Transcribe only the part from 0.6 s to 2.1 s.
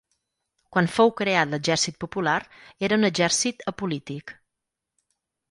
Quan fou creat l'Exèrcit